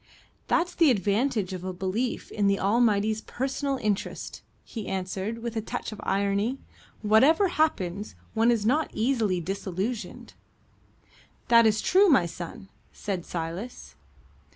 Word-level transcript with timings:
"That's 0.47 0.73
the 0.73 0.89
advantage 0.89 1.53
of 1.53 1.63
a 1.63 1.71
belief 1.71 2.31
in 2.31 2.47
the 2.47 2.59
Almighty's 2.59 3.21
personal 3.21 3.77
interest," 3.77 4.41
he 4.63 4.87
answered, 4.87 5.43
with 5.43 5.55
a 5.55 5.61
touch 5.61 5.91
of 5.91 6.01
irony: 6.03 6.57
"whatever 7.03 7.49
happens, 7.49 8.15
one 8.33 8.49
is 8.49 8.65
not 8.65 8.89
easily 8.95 9.39
disillusioned." 9.39 10.33
"That 11.49 11.67
is 11.67 11.81
true, 11.83 12.09
my 12.09 12.25
son," 12.25 12.67
said 12.91 13.27
Silas. 13.27 13.93